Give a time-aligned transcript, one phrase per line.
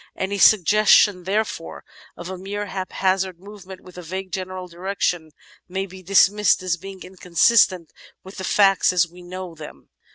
[0.15, 1.83] Any suggestion, therefore,
[2.17, 5.29] of a mere haphazard movement with a vague general direction
[5.69, 7.93] may be dismissed as being inconsistent
[8.23, 9.89] with the facts as we know them.